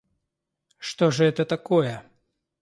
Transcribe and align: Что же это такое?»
Что 0.79 1.11
же 1.11 1.25
это 1.25 1.45
такое?» 1.45 2.03